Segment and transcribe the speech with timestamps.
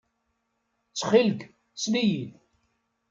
[0.91, 1.41] Ttxil-k,
[1.81, 2.31] sel-iyi-d.